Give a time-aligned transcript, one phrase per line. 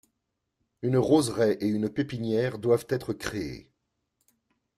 [0.81, 3.69] Une roseraie et une pépinière doivent être créées.